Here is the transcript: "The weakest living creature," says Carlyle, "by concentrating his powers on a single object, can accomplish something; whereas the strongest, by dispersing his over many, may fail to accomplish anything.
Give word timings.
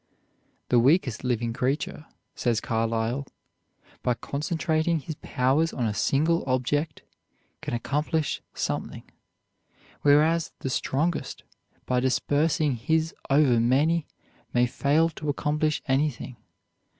"The 0.69 0.79
weakest 0.79 1.23
living 1.23 1.53
creature," 1.53 2.07
says 2.33 2.59
Carlyle, 2.59 3.23
"by 4.01 4.15
concentrating 4.15 4.97
his 4.97 5.13
powers 5.21 5.73
on 5.73 5.85
a 5.85 5.93
single 5.93 6.43
object, 6.47 7.03
can 7.61 7.75
accomplish 7.75 8.41
something; 8.55 9.03
whereas 10.01 10.53
the 10.61 10.71
strongest, 10.71 11.43
by 11.85 11.99
dispersing 11.99 12.77
his 12.77 13.13
over 13.29 13.59
many, 13.59 14.07
may 14.55 14.65
fail 14.65 15.07
to 15.09 15.29
accomplish 15.29 15.83
anything. 15.87 16.35